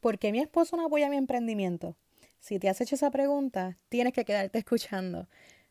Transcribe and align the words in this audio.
¿por 0.00 0.18
qué 0.18 0.32
mi 0.32 0.40
esposo 0.40 0.76
no 0.76 0.86
apoya 0.86 1.08
mi 1.08 1.16
emprendimiento? 1.16 1.96
Si 2.40 2.58
te 2.58 2.68
has 2.68 2.80
hecho 2.80 2.94
esa 2.94 3.10
pregunta, 3.10 3.78
tienes 3.88 4.12
que 4.12 4.24
quedarte 4.24 4.58
escuchando. 4.58 5.28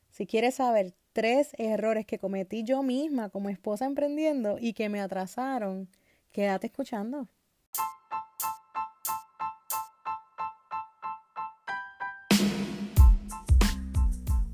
Si 0.10 0.26
quieres 0.26 0.56
saber 0.56 0.94
tres 1.14 1.52
errores 1.58 2.06
que 2.06 2.20
cometí 2.20 2.64
yo 2.64 2.84
misma 2.84 3.30
como 3.30 3.50
esposa 3.50 3.86
emprendiendo 3.86 4.58
y 4.60 4.74
que 4.74 4.90
me 4.90 5.02
atrasaron, 5.02 5.90
quédate 6.32 6.68
escuchando. 6.68 7.28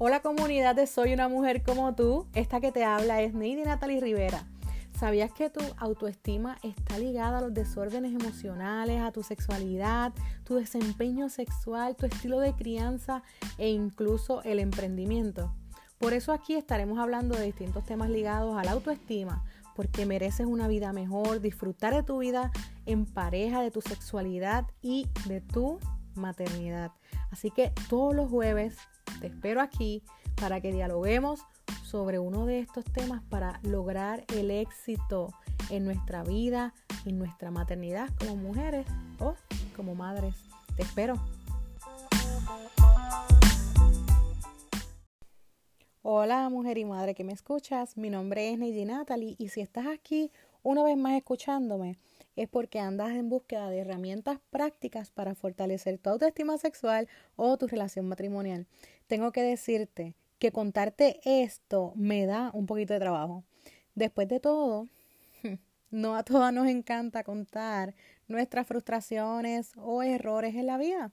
Hola 0.06 0.22
comunidad 0.22 0.86
Soy 0.86 1.14
una 1.14 1.30
mujer 1.30 1.64
como 1.64 1.96
tú. 1.96 2.28
Esta 2.34 2.60
que 2.60 2.74
te 2.74 2.84
habla 2.84 3.22
es 3.22 3.34
Neidi 3.34 3.64
Natalie 3.64 4.02
Rivera. 4.02 4.53
¿Sabías 5.04 5.34
que 5.34 5.50
tu 5.50 5.60
autoestima 5.80 6.58
está 6.64 6.98
ligada 6.98 7.40
a 7.40 7.42
los 7.42 7.54
desórdenes 7.54 8.14
emocionales, 8.14 9.02
a 9.02 9.12
tu 9.12 9.22
sexualidad, 9.22 10.14
tu 10.46 10.56
desempeño 10.56 11.28
sexual, 11.28 11.98
tu 11.98 12.06
estilo 12.06 12.40
de 12.40 12.54
crianza 12.54 13.22
e 13.58 13.70
incluso 13.70 14.42
el 14.44 14.60
emprendimiento? 14.60 15.54
Por 16.00 16.14
eso 16.14 16.32
aquí 16.32 16.56
estaremos 16.56 17.00
hablando 17.00 17.36
de 17.36 17.44
distintos 17.44 17.84
temas 17.84 18.10
ligados 18.12 18.58
a 18.58 18.64
la 18.64 18.72
autoestima, 18.72 19.44
porque 19.76 20.06
mereces 20.06 20.46
una 20.46 20.70
vida 20.70 20.94
mejor, 20.94 21.42
disfrutar 21.42 21.94
de 21.94 22.04
tu 22.04 22.20
vida 22.20 22.50
en 22.86 23.06
pareja, 23.06 23.62
de 23.62 23.72
tu 23.72 23.82
sexualidad 23.82 24.68
y 24.82 25.10
de 25.28 25.42
tu 25.42 25.80
maternidad. 26.16 26.94
Así 27.30 27.52
que 27.52 27.74
todos 27.90 28.16
los 28.16 28.30
jueves 28.30 28.78
te 29.20 29.28
espero 29.28 29.62
aquí 29.62 30.04
para 30.36 30.62
que 30.62 30.72
dialoguemos 30.72 31.42
sobre 31.84 32.20
uno 32.20 32.46
de 32.46 32.60
estos 32.60 32.86
temas 32.86 33.22
para 33.30 33.60
lograr 33.64 34.26
el 34.36 34.52
éxito 34.52 35.34
en 35.70 35.86
nuestra 35.86 36.24
vida, 36.24 36.74
en 37.06 37.20
nuestra 37.20 37.52
maternidad 37.52 38.10
como 38.20 38.36
mujeres 38.36 38.88
o 39.20 39.36
como 39.76 39.96
madres. 39.96 40.36
Te 40.76 40.84
espero. 40.84 41.16
Hola 46.02 46.50
mujer 46.50 46.78
y 46.78 46.86
madre 46.86 47.16
que 47.16 47.24
me 47.24 47.32
escuchas, 47.32 47.96
mi 47.96 48.10
nombre 48.10 48.52
es 48.52 48.60
Neidi 48.60 48.84
Natalie 48.86 49.36
y 49.38 49.50
si 49.50 49.62
estás 49.62 49.88
aquí 49.88 50.32
una 50.62 50.84
vez 50.84 50.98
más 50.98 51.14
escuchándome 51.14 51.98
es 52.36 52.50
porque 52.50 52.80
andas 52.80 53.12
en 53.12 53.30
búsqueda 53.30 53.70
de 53.70 53.80
herramientas 53.80 54.40
prácticas 54.50 55.12
para 55.12 55.36
fortalecer 55.36 55.98
tu 56.00 56.10
autoestima 56.10 56.58
sexual 56.58 57.08
o 57.36 57.58
tu 57.58 57.68
relación 57.68 58.08
matrimonial. 58.08 58.66
Tengo 59.08 59.32
que 59.32 59.42
decirte 59.42 60.16
que 60.40 60.52
contarte 60.52 61.20
esto 61.24 61.94
me 61.96 62.26
da 62.26 62.52
un 62.54 62.66
poquito 62.66 62.94
de 62.94 63.00
trabajo. 63.00 63.44
Después 63.96 64.28
de 64.28 64.40
todo, 64.40 64.88
no 65.92 66.16
a 66.16 66.24
todas 66.24 66.54
nos 66.54 66.68
encanta 66.68 67.24
contar 67.24 67.96
nuestras 68.28 68.68
frustraciones 68.68 69.72
o 69.78 70.04
errores 70.04 70.56
en 70.56 70.68
la 70.68 70.78
vida. 70.78 71.12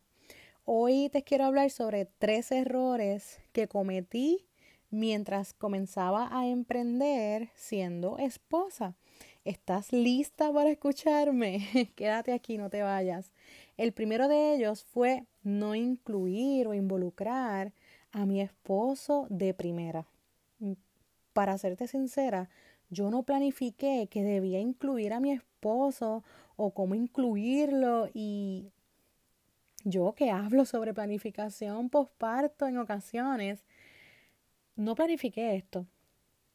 Hoy 0.64 1.08
te 1.10 1.24
quiero 1.24 1.44
hablar 1.44 1.70
sobre 1.70 2.06
tres 2.06 2.52
errores 2.52 3.40
que 3.52 3.66
cometí 3.66 4.46
mientras 4.90 5.52
comenzaba 5.52 6.28
a 6.30 6.46
emprender 6.46 7.50
siendo 7.54 8.18
esposa. 8.18 8.94
¿Estás 9.44 9.92
lista 9.92 10.52
para 10.52 10.70
escucharme? 10.70 11.90
Quédate 11.96 12.32
aquí, 12.32 12.58
no 12.58 12.68
te 12.70 12.82
vayas. 12.82 13.32
El 13.76 13.92
primero 13.92 14.28
de 14.28 14.54
ellos 14.54 14.84
fue 14.84 15.24
no 15.42 15.74
incluir 15.74 16.66
o 16.68 16.74
involucrar 16.74 17.72
a 18.12 18.26
mi 18.26 18.40
esposo 18.40 19.26
de 19.30 19.54
primera. 19.54 20.06
Mm, 20.58 20.72
para 21.32 21.58
serte 21.58 21.86
sincera, 21.86 22.48
yo 22.90 23.10
no 23.10 23.22
planifiqué 23.22 24.08
que 24.10 24.24
debía 24.24 24.60
incluir 24.60 25.12
a 25.12 25.20
mi 25.20 25.32
esposo 25.32 26.24
o 26.56 26.72
cómo 26.72 26.94
incluirlo 26.94 28.08
y 28.12 28.72
yo 29.84 30.14
que 30.14 30.30
hablo 30.30 30.64
sobre 30.64 30.92
planificación 30.92 31.88
posparto 31.88 32.66
en 32.66 32.78
ocasiones, 32.78 33.64
no 34.76 34.94
planifiqué 34.94 35.56
esto. 35.56 35.86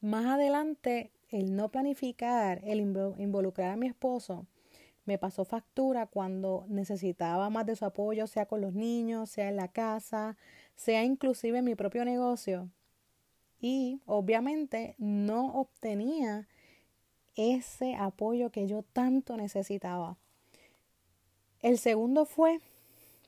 Más 0.01 0.25
adelante, 0.25 1.11
el 1.29 1.55
no 1.55 1.69
planificar, 1.69 2.61
el 2.63 2.79
involucrar 2.79 3.71
a 3.71 3.75
mi 3.77 3.87
esposo, 3.87 4.45
me 5.05 5.17
pasó 5.17 5.45
factura 5.45 6.07
cuando 6.07 6.65
necesitaba 6.67 7.49
más 7.49 7.65
de 7.65 7.75
su 7.75 7.85
apoyo, 7.85 8.27
sea 8.27 8.47
con 8.47 8.61
los 8.61 8.73
niños, 8.73 9.29
sea 9.29 9.49
en 9.49 9.55
la 9.55 9.67
casa, 9.67 10.35
sea 10.75 11.03
inclusive 11.03 11.61
mi 11.61 11.75
propio 11.75 12.05
negocio. 12.05 12.69
Y 13.59 14.01
obviamente 14.05 14.95
no 14.97 15.53
obtenía 15.55 16.47
ese 17.35 17.95
apoyo 17.95 18.51
que 18.51 18.67
yo 18.67 18.83
tanto 18.83 19.37
necesitaba. 19.37 20.17
El 21.61 21.77
segundo 21.77 22.25
fue 22.25 22.59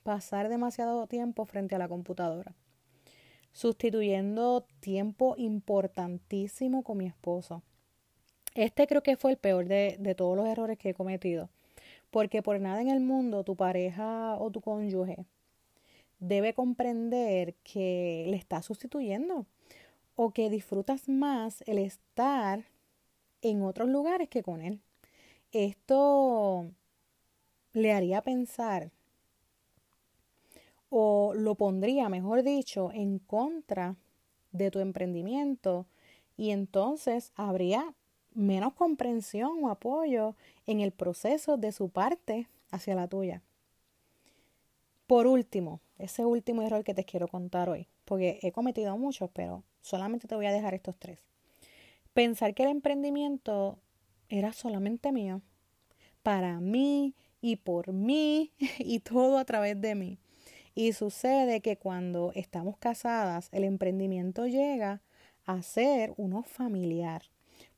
pasar 0.03 0.47
demasiado 0.47 1.07
tiempo 1.07 1.45
frente 1.45 1.75
a 1.75 1.79
la 1.79 1.87
computadora, 1.87 2.53
sustituyendo 3.51 4.65
tiempo 4.79 5.35
importantísimo 5.37 6.83
con 6.83 6.97
mi 6.97 7.07
esposo. 7.07 7.63
Este 8.53 8.87
creo 8.87 9.03
que 9.03 9.17
fue 9.17 9.31
el 9.31 9.37
peor 9.37 9.65
de, 9.65 9.97
de 9.99 10.15
todos 10.15 10.37
los 10.37 10.47
errores 10.47 10.77
que 10.77 10.89
he 10.89 10.93
cometido, 10.93 11.49
porque 12.11 12.41
por 12.41 12.59
nada 12.59 12.81
en 12.81 12.89
el 12.89 12.99
mundo 12.99 13.43
tu 13.43 13.55
pareja 13.55 14.35
o 14.37 14.51
tu 14.51 14.61
cónyuge 14.61 15.25
debe 16.19 16.53
comprender 16.53 17.55
que 17.63 18.25
le 18.27 18.37
estás 18.37 18.65
sustituyendo 18.65 19.45
o 20.15 20.31
que 20.31 20.49
disfrutas 20.49 21.07
más 21.07 21.63
el 21.67 21.77
estar 21.77 22.65
en 23.41 23.61
otros 23.61 23.89
lugares 23.89 24.29
que 24.29 24.43
con 24.43 24.61
él. 24.61 24.81
Esto 25.51 26.69
le 27.73 27.93
haría 27.93 28.21
pensar 28.21 28.91
o 30.89 31.33
lo 31.35 31.55
pondría, 31.55 32.09
mejor 32.09 32.43
dicho, 32.43 32.91
en 32.91 33.19
contra 33.19 33.95
de 34.51 34.71
tu 34.71 34.79
emprendimiento 34.79 35.85
y 36.37 36.51
entonces 36.51 37.31
habría 37.35 37.93
menos 38.33 38.73
comprensión 38.73 39.63
o 39.63 39.69
apoyo 39.69 40.35
en 40.65 40.79
el 40.79 40.91
proceso 40.91 41.57
de 41.57 41.71
su 41.71 41.89
parte 41.89 42.47
hacia 42.71 42.95
la 42.95 43.07
tuya. 43.07 43.41
Por 45.07 45.25
último, 45.25 45.79
ese 45.97 46.25
último 46.25 46.61
error 46.61 46.83
que 46.83 46.93
te 46.93 47.05
quiero 47.05 47.29
contar 47.29 47.69
hoy, 47.69 47.87
porque 48.03 48.39
he 48.41 48.51
cometido 48.51 48.97
muchos, 48.97 49.29
pero 49.31 49.63
solamente 49.81 50.27
te 50.27 50.35
voy 50.35 50.45
a 50.47 50.51
dejar 50.51 50.73
estos 50.73 50.97
tres. 50.99 51.25
Pensar 52.13 52.53
que 52.53 52.63
el 52.63 52.69
emprendimiento 52.69 53.79
era 54.27 54.51
solamente 54.51 55.13
mío, 55.13 55.41
para 56.23 56.59
mí 56.59 57.15
y 57.39 57.55
por 57.55 57.93
mí 57.93 58.51
y 58.79 58.99
todo 58.99 59.37
a 59.37 59.45
través 59.45 59.79
de 59.79 59.95
mí. 59.95 60.19
Y 60.75 60.91
sucede 60.91 61.61
que 61.61 61.77
cuando 61.77 62.33
estamos 62.35 62.77
casadas, 62.77 63.47
el 63.53 63.63
emprendimiento 63.63 64.45
llega 64.45 65.01
a 65.45 65.61
ser 65.61 66.13
uno 66.17 66.43
familiar, 66.43 67.23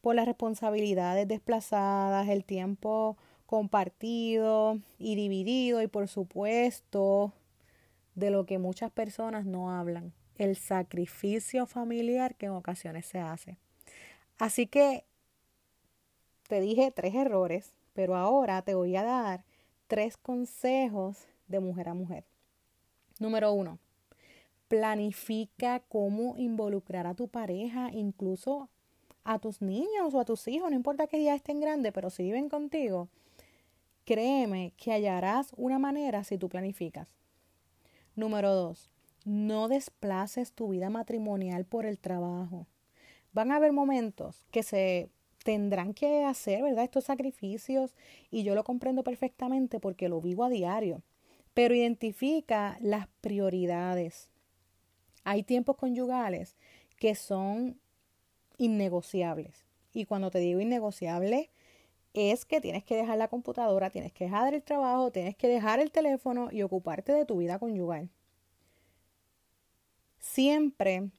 por 0.01 0.15
las 0.15 0.25
responsabilidades 0.25 1.27
desplazadas, 1.27 2.27
el 2.27 2.43
tiempo 2.43 3.17
compartido 3.49 4.77
y 4.99 5.15
dividido 5.15 5.81
y 5.81 5.87
por 5.87 6.07
supuesto 6.07 7.33
de 8.13 8.29
lo 8.29 8.45
que 8.45 8.59
muchas 8.59 8.91
personas 8.91 9.43
no 9.47 9.71
hablan, 9.71 10.13
el 10.37 10.55
sacrificio 10.55 11.65
familiar 11.65 12.35
que 12.35 12.45
en 12.45 12.51
ocasiones 12.51 13.07
se 13.07 13.17
hace. 13.17 13.57
Así 14.37 14.67
que 14.67 15.03
te 16.47 16.61
dije 16.61 16.91
tres 16.91 17.15
errores, 17.15 17.73
pero 17.93 18.15
ahora 18.15 18.61
te 18.61 18.75
voy 18.75 18.95
a 18.95 19.01
dar 19.01 19.43
tres 19.87 20.15
consejos 20.15 21.25
de 21.47 21.59
mujer 21.59 21.89
a 21.89 21.95
mujer. 21.95 22.25
Número 23.17 23.51
uno, 23.51 23.79
planifica 24.67 25.79
cómo 25.89 26.35
involucrar 26.37 27.07
a 27.07 27.15
tu 27.15 27.27
pareja, 27.27 27.89
incluso 27.93 28.69
a 29.23 29.39
tus 29.39 29.59
niños 29.59 30.13
o 30.13 30.19
a 30.19 30.25
tus 30.25 30.47
hijos, 30.47 30.69
no 30.69 30.75
importa 30.75 31.07
que 31.07 31.23
ya 31.23 31.33
estén 31.33 31.59
grandes, 31.59 31.91
pero 31.93 32.11
si 32.11 32.21
viven 32.21 32.47
contigo, 32.47 33.09
Créeme 34.09 34.73
que 34.75 34.91
hallarás 34.91 35.53
una 35.55 35.77
manera 35.77 36.23
si 36.23 36.39
tú 36.39 36.49
planificas. 36.49 37.15
Número 38.15 38.55
dos, 38.55 38.89
no 39.23 39.67
desplaces 39.67 40.51
tu 40.53 40.69
vida 40.69 40.89
matrimonial 40.89 41.63
por 41.63 41.85
el 41.85 41.99
trabajo. 41.99 42.65
Van 43.33 43.51
a 43.51 43.57
haber 43.57 43.71
momentos 43.71 44.47
que 44.49 44.63
se 44.63 45.11
tendrán 45.43 45.93
que 45.93 46.23
hacer, 46.23 46.63
¿verdad? 46.63 46.85
Estos 46.85 47.03
sacrificios 47.03 47.95
y 48.31 48.41
yo 48.41 48.55
lo 48.55 48.63
comprendo 48.63 49.03
perfectamente 49.03 49.79
porque 49.79 50.09
lo 50.09 50.21
vivo 50.21 50.43
a 50.43 50.49
diario. 50.49 51.03
Pero 51.53 51.75
identifica 51.75 52.79
las 52.81 53.09
prioridades. 53.21 54.31
Hay 55.23 55.43
tiempos 55.43 55.77
conyugales 55.77 56.57
que 56.97 57.13
son 57.13 57.79
innegociables. 58.57 59.67
Y 59.93 60.05
cuando 60.05 60.31
te 60.31 60.39
digo 60.39 60.61
innegociable, 60.61 61.51
es 62.13 62.45
que 62.45 62.61
tienes 62.61 62.83
que 62.83 62.95
dejar 62.95 63.17
la 63.17 63.27
computadora, 63.27 63.89
tienes 63.89 64.11
que 64.11 64.25
dejar 64.25 64.53
el 64.53 64.63
trabajo, 64.63 65.11
tienes 65.11 65.35
que 65.35 65.47
dejar 65.47 65.79
el 65.79 65.91
teléfono 65.91 66.49
y 66.51 66.61
ocuparte 66.63 67.13
de 67.13 67.25
tu 67.25 67.37
vida 67.37 67.59
conyugal. 67.59 68.09
Siempre 70.19 71.09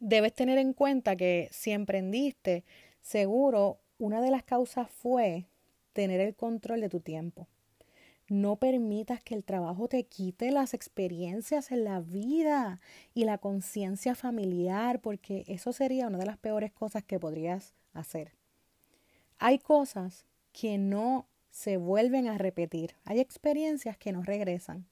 debes 0.00 0.32
tener 0.34 0.58
en 0.58 0.72
cuenta 0.72 1.16
que 1.16 1.48
si 1.50 1.70
emprendiste, 1.70 2.64
seguro 3.02 3.78
una 3.98 4.20
de 4.20 4.30
las 4.30 4.42
causas 4.42 4.90
fue 4.90 5.46
tener 5.92 6.20
el 6.20 6.34
control 6.34 6.80
de 6.80 6.88
tu 6.88 7.00
tiempo. 7.00 7.46
No 8.28 8.56
permitas 8.56 9.22
que 9.22 9.34
el 9.34 9.44
trabajo 9.44 9.86
te 9.86 10.04
quite 10.04 10.50
las 10.50 10.72
experiencias 10.72 11.70
en 11.70 11.84
la 11.84 12.00
vida 12.00 12.80
y 13.12 13.24
la 13.24 13.36
conciencia 13.36 14.14
familiar, 14.14 15.00
porque 15.00 15.44
eso 15.46 15.72
sería 15.74 16.06
una 16.06 16.18
de 16.18 16.26
las 16.26 16.38
peores 16.38 16.72
cosas 16.72 17.04
que 17.04 17.20
podrías 17.20 17.74
hacer. 17.92 18.32
Hay 19.46 19.58
cosas 19.58 20.24
que 20.54 20.78
no 20.78 21.28
se 21.50 21.76
vuelven 21.76 22.28
a 22.28 22.38
repetir, 22.38 22.94
hay 23.04 23.20
experiencias 23.20 23.98
que 23.98 24.10
no 24.10 24.22
regresan 24.22 24.86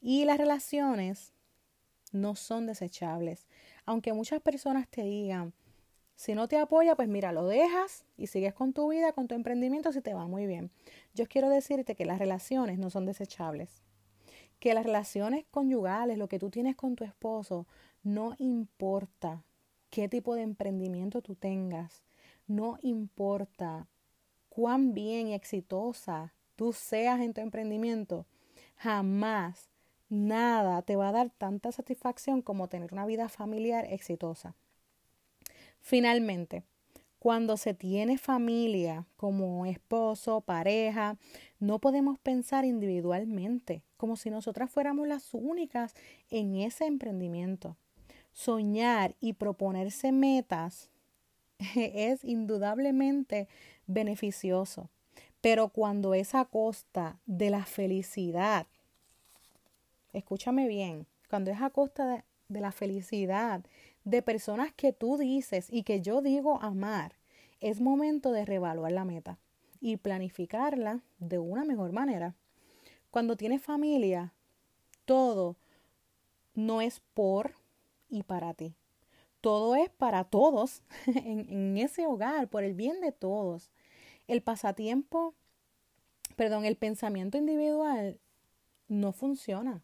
y 0.00 0.24
las 0.24 0.38
relaciones 0.38 1.32
no 2.10 2.34
son 2.34 2.66
desechables. 2.66 3.46
Aunque 3.86 4.12
muchas 4.12 4.40
personas 4.40 4.88
te 4.88 5.04
digan, 5.04 5.52
si 6.16 6.34
no 6.34 6.48
te 6.48 6.58
apoya, 6.58 6.96
pues 6.96 7.06
mira, 7.06 7.30
lo 7.30 7.46
dejas 7.46 8.04
y 8.16 8.26
sigues 8.26 8.54
con 8.54 8.72
tu 8.72 8.90
vida, 8.90 9.12
con 9.12 9.28
tu 9.28 9.36
emprendimiento 9.36 9.92
si 9.92 10.00
te 10.00 10.14
va 10.14 10.26
muy 10.26 10.48
bien. 10.48 10.72
Yo 11.14 11.28
quiero 11.28 11.48
decirte 11.48 11.94
que 11.94 12.04
las 12.04 12.18
relaciones 12.18 12.80
no 12.80 12.90
son 12.90 13.06
desechables. 13.06 13.84
Que 14.58 14.74
las 14.74 14.84
relaciones 14.84 15.44
conyugales, 15.52 16.18
lo 16.18 16.26
que 16.26 16.40
tú 16.40 16.50
tienes 16.50 16.74
con 16.74 16.96
tu 16.96 17.04
esposo, 17.04 17.68
no 18.02 18.34
importa 18.40 19.44
qué 19.90 20.08
tipo 20.08 20.34
de 20.34 20.42
emprendimiento 20.42 21.22
tú 21.22 21.36
tengas, 21.36 22.02
no 22.48 22.78
importa 22.82 23.86
cuán 24.54 24.92
bien 24.92 25.28
y 25.28 25.34
exitosa 25.34 26.34
tú 26.56 26.74
seas 26.74 27.22
en 27.22 27.32
tu 27.32 27.40
emprendimiento, 27.40 28.26
jamás 28.76 29.70
nada 30.10 30.82
te 30.82 30.94
va 30.94 31.08
a 31.08 31.12
dar 31.12 31.30
tanta 31.30 31.72
satisfacción 31.72 32.42
como 32.42 32.68
tener 32.68 32.92
una 32.92 33.06
vida 33.06 33.30
familiar 33.30 33.86
exitosa. 33.88 34.54
Finalmente, 35.80 36.64
cuando 37.18 37.56
se 37.56 37.72
tiene 37.72 38.18
familia 38.18 39.06
como 39.16 39.64
esposo, 39.64 40.42
pareja, 40.42 41.16
no 41.58 41.78
podemos 41.78 42.18
pensar 42.18 42.66
individualmente, 42.66 43.82
como 43.96 44.16
si 44.16 44.28
nosotras 44.28 44.70
fuéramos 44.70 45.08
las 45.08 45.32
únicas 45.32 45.94
en 46.28 46.56
ese 46.56 46.84
emprendimiento. 46.84 47.78
Soñar 48.32 49.14
y 49.18 49.32
proponerse 49.32 50.12
metas 50.12 50.91
es 51.76 52.24
indudablemente 52.24 53.48
beneficioso, 53.86 54.90
pero 55.40 55.68
cuando 55.68 56.14
es 56.14 56.34
a 56.34 56.44
costa 56.44 57.18
de 57.26 57.50
la 57.50 57.64
felicidad, 57.64 58.66
escúchame 60.12 60.68
bien, 60.68 61.06
cuando 61.28 61.50
es 61.50 61.60
a 61.60 61.70
costa 61.70 62.24
de, 62.48 62.60
la 62.60 62.72
felicidad 62.72 63.64
de 64.04 64.20
personas 64.20 64.72
que 64.74 64.92
tú 64.92 65.16
dices 65.16 65.68
y 65.70 65.84
que 65.84 66.00
yo 66.00 66.20
digo 66.20 66.60
amar, 66.62 67.14
es 67.60 67.80
momento 67.80 68.32
de 68.32 68.44
reevaluar 68.44 68.92
la 68.92 69.04
meta 69.04 69.38
y 69.80 69.96
planificarla 69.96 71.00
de 71.18 71.38
una 71.38 71.64
mejor 71.64 71.92
manera. 71.92 72.34
Cuando 73.10 73.36
tienes 73.36 73.62
familia, 73.62 74.32
todo 75.06 75.56
no 76.54 76.82
es 76.82 77.00
por 77.14 77.54
y 78.10 78.22
para 78.22 78.52
ti. 78.52 78.74
Todo 79.42 79.74
es 79.74 79.90
para 79.90 80.22
todos 80.22 80.82
en, 81.06 81.76
ese 81.76 82.06
hogar, 82.06 82.48
por 82.48 82.62
el 82.62 82.74
bien 82.74 83.00
de 83.00 83.10
todos. 83.10 83.70
El 84.28 84.40
pasatiempo, 84.40 85.34
perdón, 86.36 86.64
el 86.64 86.76
pensamiento 86.76 87.36
individual 87.36 88.20
no 88.86 89.12
funciona. 89.12 89.82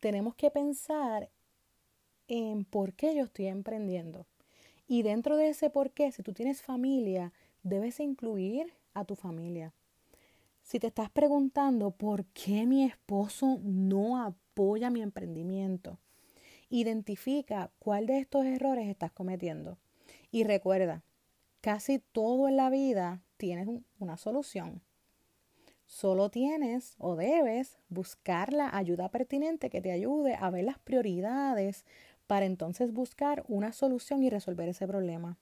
Tenemos 0.00 0.34
que 0.34 0.50
pensar 0.50 1.28
en 2.26 2.64
por 2.64 2.94
qué 2.94 3.14
yo 3.14 3.24
estoy 3.24 3.48
emprendiendo. 3.48 4.26
Y 4.88 5.02
dentro 5.02 5.36
de 5.36 5.50
ese 5.50 5.68
por 5.68 5.90
qué, 5.90 6.10
si 6.10 6.22
tú 6.22 6.32
tienes 6.32 6.62
familia, 6.62 7.34
debes 7.62 8.00
incluir 8.00 8.72
a 8.94 9.04
tu 9.04 9.14
familia. 9.14 9.74
Si 10.62 10.80
te 10.80 10.86
estás 10.86 11.10
preguntando 11.10 11.90
por 11.90 12.24
qué 12.26 12.64
mi 12.64 12.84
esposo 12.84 13.60
no 13.62 14.22
apoya 14.22 14.88
mi 14.88 15.02
emprendimiento, 15.02 15.98
identifica 16.68 17.70
cuál 17.78 18.06
de 18.06 18.18
estos 18.18 18.44
errores 18.44 18.88
estás 18.88 19.12
cometiendo. 19.12 19.78
Y 20.30 20.44
recuerda, 20.44 21.02
casi 21.60 21.98
todo 21.98 22.48
en 22.48 22.56
la 22.56 22.70
vida 22.70 23.22
tienes 23.36 23.68
una 23.98 24.16
solución. 24.16 24.82
Solo 25.86 26.30
tienes 26.30 26.96
o 26.98 27.14
debes 27.14 27.78
buscar 27.88 28.52
la 28.52 28.76
ayuda 28.76 29.08
pertinente 29.08 29.70
que 29.70 29.80
te 29.80 29.92
ayude 29.92 30.34
a 30.34 30.50
ver 30.50 30.64
las 30.64 30.78
prioridades 30.78 31.84
para 32.26 32.44
entonces 32.44 32.92
buscar 32.92 33.44
una 33.46 33.72
solución 33.72 34.22
y 34.22 34.30
resolver 34.30 34.68
ese 34.68 34.86
problema. 34.86 35.38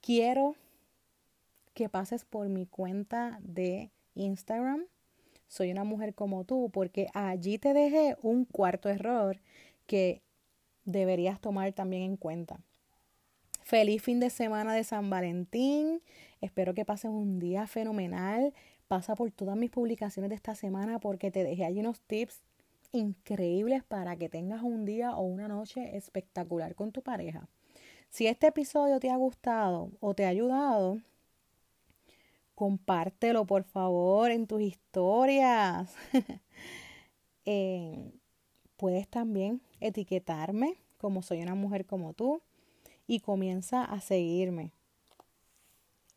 Quiero 0.00 0.54
que 1.74 1.88
pases 1.88 2.24
por 2.24 2.48
mi 2.48 2.66
cuenta 2.66 3.40
de 3.42 3.90
Instagram. 4.14 4.84
Soy 5.48 5.72
una 5.72 5.84
mujer 5.84 6.14
como 6.14 6.44
tú 6.44 6.70
porque 6.70 7.08
allí 7.12 7.58
te 7.58 7.72
dejé 7.72 8.16
un 8.22 8.44
cuarto 8.44 8.88
error 8.88 9.40
que 9.88 10.22
deberías 10.84 11.40
tomar 11.40 11.72
también 11.72 12.02
en 12.02 12.16
cuenta. 12.16 12.60
Feliz 13.64 14.02
fin 14.02 14.20
de 14.20 14.30
semana 14.30 14.72
de 14.72 14.84
San 14.84 15.10
Valentín. 15.10 16.00
Espero 16.40 16.74
que 16.74 16.84
pases 16.84 17.10
un 17.10 17.40
día 17.40 17.66
fenomenal. 17.66 18.54
Pasa 18.86 19.16
por 19.16 19.32
todas 19.32 19.56
mis 19.56 19.70
publicaciones 19.70 20.28
de 20.28 20.36
esta 20.36 20.54
semana 20.54 21.00
porque 21.00 21.30
te 21.30 21.42
dejé 21.42 21.64
allí 21.64 21.80
unos 21.80 22.00
tips 22.02 22.40
increíbles 22.92 23.82
para 23.82 24.16
que 24.16 24.28
tengas 24.28 24.62
un 24.62 24.84
día 24.84 25.16
o 25.16 25.22
una 25.22 25.48
noche 25.48 25.96
espectacular 25.96 26.74
con 26.74 26.92
tu 26.92 27.02
pareja. 27.02 27.48
Si 28.08 28.26
este 28.26 28.46
episodio 28.46 29.00
te 29.00 29.10
ha 29.10 29.16
gustado 29.16 29.90
o 30.00 30.14
te 30.14 30.24
ha 30.24 30.28
ayudado, 30.28 31.00
compártelo 32.54 33.46
por 33.46 33.64
favor 33.64 34.30
en 34.30 34.46
tus 34.46 34.62
historias. 34.62 35.94
Eh, 37.50 38.12
puedes 38.78 39.06
también 39.08 39.60
etiquetarme 39.80 40.78
como 40.96 41.20
soy 41.20 41.42
una 41.42 41.54
mujer 41.54 41.84
como 41.84 42.14
tú 42.14 42.40
y 43.06 43.20
comienza 43.20 43.84
a 43.84 44.00
seguirme. 44.00 44.72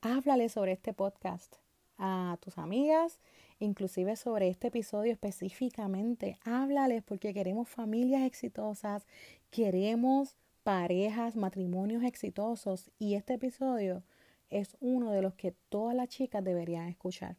Háblale 0.02 0.48
sobre 0.48 0.72
este 0.72 0.94
podcast 0.94 1.58
a 1.98 2.38
tus 2.42 2.58
amigas 2.58 3.19
inclusive 3.66 4.16
sobre 4.16 4.50
este 4.50 4.68
episodio 4.68 5.12
específicamente. 5.12 6.38
Háblales 6.44 7.04
porque 7.04 7.34
queremos 7.34 7.69
familias 7.69 8.24
exitosas, 8.24 9.06
queremos 9.50 10.36
parejas, 10.64 11.36
matrimonios 11.36 12.04
exitosos 12.04 12.92
y 13.00 13.16
este 13.16 13.36
episodio 13.36 14.04
es 14.50 14.75
uno 14.80 15.12
de 15.12 15.22
los 15.22 15.34
que 15.36 15.54
todas 15.69 15.96
las 15.96 16.10
chicas 16.10 16.44
deberían 16.44 16.88
escuchar. 16.88 17.38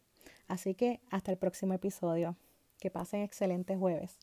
Así 0.48 0.74
que 0.74 1.00
hasta 1.10 1.30
el 1.30 1.38
próximo 1.38 1.74
episodio. 1.74 2.36
Que 2.78 2.90
pasen 2.90 3.22
excelentes 3.22 3.78
jueves. 3.78 4.18